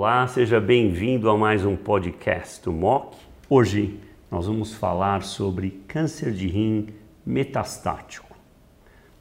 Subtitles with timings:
[0.00, 3.16] Olá, seja bem-vindo a mais um podcast do MOC.
[3.50, 3.98] Hoje
[4.30, 6.90] nós vamos falar sobre câncer de rim
[7.26, 8.32] metastático.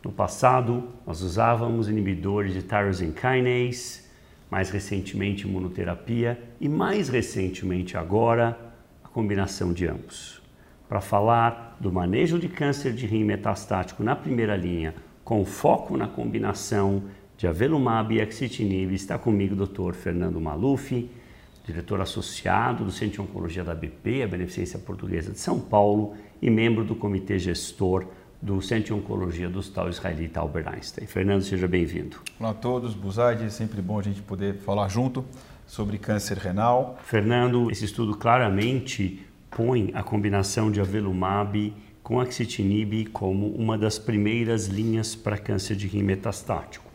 [0.06, 4.04] No passado, nós usávamos inibidores de tyrosine kinase,
[4.52, 8.56] mais recentemente imunoterapia e mais recentemente agora
[9.04, 10.44] a combinação de ambos.
[10.88, 16.08] Para falar do manejo de câncer de rim metastático na primeira linha, com foco na
[16.08, 17.02] combinação
[17.38, 19.94] de avelumab e axitinib, está comigo o Dr.
[19.94, 21.08] Fernando Maluf,
[21.64, 26.50] diretor associado do Centro de Oncologia da BP, a Beneficência Portuguesa de São Paulo, e
[26.50, 28.06] membro do comitê gestor
[28.42, 31.06] do Centro de Oncologia do Hospital Israelita Albert Einstein.
[31.06, 32.18] Fernando, seja bem-vindo.
[32.40, 35.24] Olá a todos, Buzaide, é sempre bom a gente poder falar junto
[35.68, 36.98] sobre câncer renal.
[37.04, 44.68] Fernando, esse estudo claramente põe a combinação de avelumab com axitinib como uma das primeiras
[44.68, 46.87] linhas para câncer de rim metastático.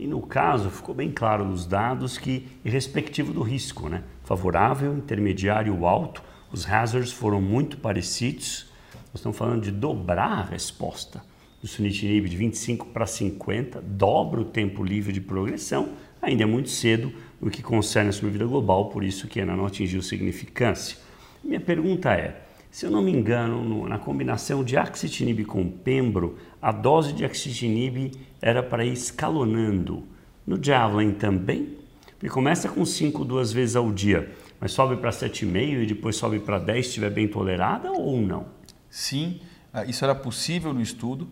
[0.00, 4.02] E no caso, ficou bem claro nos dados que, respectivo do risco, né?
[4.24, 8.64] favorável, intermediário alto, os hazards foram muito parecidos.
[8.94, 11.22] Nós estamos falando de dobrar a resposta
[11.60, 15.90] do sunitinib de 25 para 50, dobra o tempo livre de progressão,
[16.22, 19.66] ainda é muito cedo no que concerne a sobrevida global, por isso que ainda não
[19.66, 20.96] atingiu significância.
[21.44, 22.40] Minha pergunta é,
[22.70, 27.24] se eu não me engano, no, na combinação de axitinib com pembro, a dose de
[27.24, 30.04] axitinib era para ir escalonando.
[30.46, 31.76] No Javelin também?
[32.12, 36.38] Porque começa com 5 duas vezes ao dia, mas sobe para 7,5 e depois sobe
[36.38, 38.46] para 10 se estiver bem tolerada ou não?
[38.88, 39.40] Sim,
[39.72, 41.28] ah, isso era possível no estudo,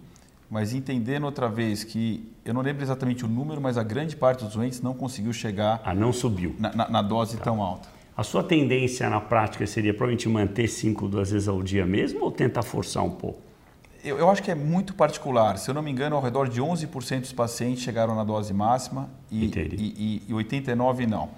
[0.51, 4.45] mas entendendo outra vez que eu não lembro exatamente o número, mas a grande parte
[4.45, 5.81] dos doentes não conseguiu chegar.
[5.85, 6.57] Ah, não subiu.
[6.59, 7.45] Na, na, na dose tá.
[7.45, 7.98] tão alta.
[8.19, 12.33] A sua tendência na prática seria provavelmente manter 5 duas vezes ao dia mesmo ou
[12.33, 13.39] tentar forçar um pouco?
[14.03, 15.57] Eu, eu, acho que é muito particular.
[15.57, 19.09] Se eu não me engano, ao redor de 11% dos pacientes chegaram na dose máxima
[19.31, 21.31] e, e, e, e 89% não.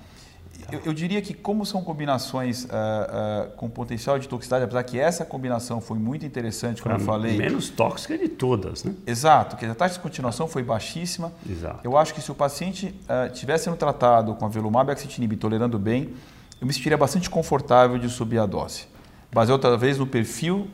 [0.73, 4.99] Eu, eu, diria que como são combinações uh, uh, com potencial de toxicidade, apesar que
[4.99, 7.37] essa combinação foi muito interessante, como pra eu falei...
[7.37, 8.95] Menos tóxica de todas, né?
[9.07, 11.31] Exato, que a taxa de continuação foi baixíssima.
[11.49, 11.81] Exato.
[11.85, 15.37] Eu acho que se o paciente uh, tivesse sendo tratado com a velumab e axitinib
[15.37, 16.15] tolerando bem,
[16.61, 18.85] eu me sentiria bastante confortável de subir a dose.
[19.33, 20.69] Baseado talvez no perfil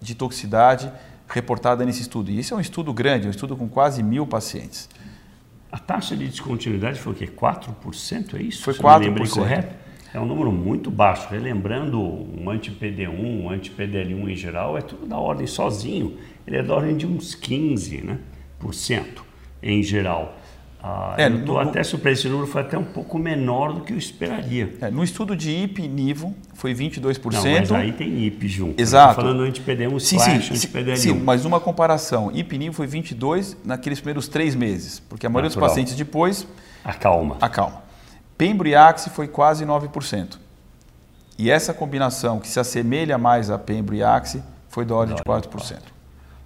[0.00, 0.90] de toxicidade
[1.28, 2.30] reportada nesse estudo.
[2.30, 4.88] E esse é um estudo grande, um estudo com quase mil pacientes.
[5.70, 7.26] A taxa de descontinuidade foi o quê?
[7.26, 8.34] 4%?
[8.34, 8.62] É isso?
[8.62, 9.00] Foi 4%.
[9.00, 9.74] lembrei correto?
[10.14, 11.26] É um número muito baixo.
[11.30, 16.18] Relembrando, um anti-PD1, um anti-PDL1 em geral, é tudo da ordem sozinho.
[16.46, 18.18] Ele é da ordem de uns 15%, né?
[18.58, 19.24] Por cento,
[19.62, 20.36] em geral.
[20.84, 23.92] Ah, é, eu estou até surpreso, esse número foi até um pouco menor do que
[23.92, 24.74] eu esperaria.
[24.80, 27.22] É, no estudo de IP Nivo foi 22%.
[27.32, 28.80] Não, mas aí tem IP junto.
[28.80, 29.14] Exato.
[29.14, 30.96] falando anti-PD1 sim, slash sim, anti-PDL1.
[30.96, 35.50] Sim, mas uma comparação, IP Nivo foi 22 naqueles primeiros três meses, porque a maioria
[35.50, 35.68] Natural.
[35.68, 36.48] dos pacientes depois...
[36.84, 37.36] Acalma.
[37.40, 37.82] Acalma.
[38.36, 40.36] Pembro e Axe foi quase 9%.
[41.38, 45.22] E essa combinação que se assemelha mais a Pembro e Axe foi da ordem de
[45.22, 45.78] 4%.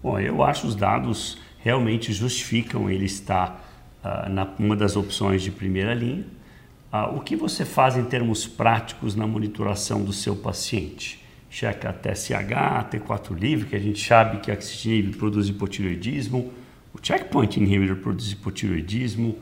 [0.03, 3.66] Bom, eu acho os dados realmente justificam ele estar
[4.07, 6.25] uh, na uma das opções de primeira linha.
[6.93, 11.25] Uh, o que você faz em termos práticos na monitoração do seu paciente?
[11.51, 16.53] Checa TSH, T4 livre, que a gente sabe que axitinib produz hipotireoidismo,
[16.95, 19.37] o checkpoint inhibitor produz hipotireoidismo.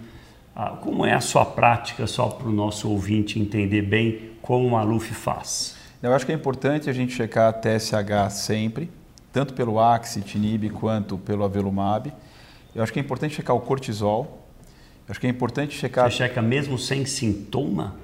[0.57, 4.71] Uh, como é a sua prática, só para o nosso ouvinte entender bem como o
[4.71, 5.77] Maluf faz?
[6.03, 8.91] Eu acho que é importante a gente checar a TSH sempre,
[9.33, 12.13] tanto pelo axitinib quanto pelo avelumab.
[12.75, 14.44] Eu acho que é importante checar o cortisol,
[15.09, 16.11] Acho que é importante checar.
[16.11, 17.97] Você checa mesmo sem sintoma?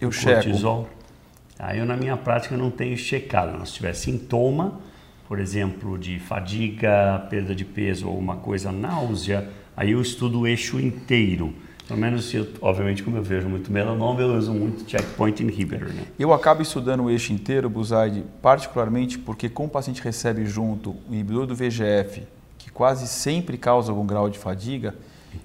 [0.00, 0.42] Eu checo.
[0.42, 0.88] Cortisol?
[1.58, 3.64] Aí eu, na minha prática, não tenho checado.
[3.66, 4.80] Se tiver sintoma,
[5.28, 10.46] por exemplo, de fadiga, perda de peso ou uma coisa, náusea, aí eu estudo o
[10.46, 11.52] eixo inteiro.
[11.86, 15.88] Pelo menos, eu, obviamente, como eu vejo muito melanoma, eu uso muito checkpoint inhibitor.
[15.88, 16.02] Né?
[16.18, 21.14] Eu acabo estudando o eixo inteiro, Buzaide, particularmente porque como o paciente recebe junto o
[21.14, 22.22] inibidor do VGF,
[22.58, 24.94] que quase sempre causa algum grau de fadiga,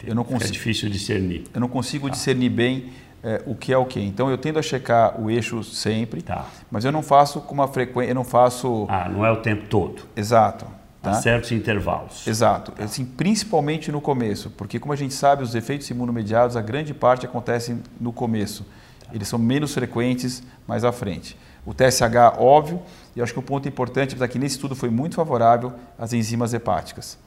[0.06, 1.44] eu não consigo, é difícil discernir.
[1.54, 2.14] Eu não consigo tá.
[2.14, 2.92] discernir bem
[3.24, 4.00] é, o que é o que.
[4.00, 6.46] Então eu tendo a checar o eixo sempre, tá.
[6.70, 8.86] mas eu não faço com uma frequência, eu não faço.
[8.90, 10.04] Ah, não é o tempo todo.
[10.16, 10.66] Exato.
[11.02, 11.16] Tá?
[11.16, 12.28] certos intervalos.
[12.28, 12.74] Exato.
[12.74, 12.84] Tá.
[12.84, 17.26] Assim, principalmente no começo, porque como a gente sabe, os efeitos imunomediados, a grande parte
[17.26, 18.66] acontecem no começo.
[19.00, 19.08] Tá.
[19.12, 21.36] Eles são menos frequentes mais à frente.
[21.66, 22.82] O TSH, óbvio,
[23.16, 26.54] e acho que o ponto importante é que nesse estudo foi muito favorável às enzimas
[26.54, 27.18] hepáticas.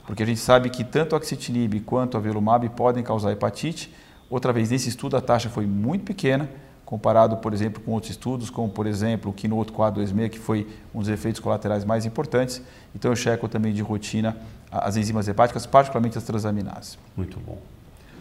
[0.00, 3.92] Porque a gente sabe que tanto a axitinib quanto a velumab podem causar hepatite.
[4.30, 6.48] Outra vez, nesse estudo, a taxa foi muito pequena,
[6.84, 11.00] comparado, por exemplo, com outros estudos, como, por exemplo, o Keynote 426, que foi um
[11.00, 12.62] dos efeitos colaterais mais importantes.
[12.94, 14.36] Então, eu checo também de rotina
[14.70, 16.98] as enzimas hepáticas, particularmente as transaminases.
[17.16, 17.58] Muito bom.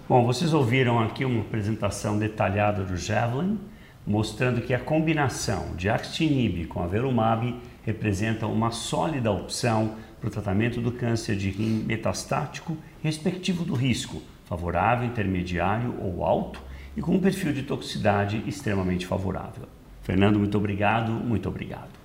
[0.07, 3.57] Bom, vocês ouviram aqui uma apresentação detalhada do Javelin,
[4.06, 10.80] mostrando que a combinação de Axtinib com Avelumab representa uma sólida opção para o tratamento
[10.80, 16.62] do câncer de rim metastático, respectivo do risco favorável, intermediário ou alto,
[16.98, 19.63] e com um perfil de toxicidade extremamente favorável.
[20.01, 22.01] Fernando, muito obrigado, muito obrigado.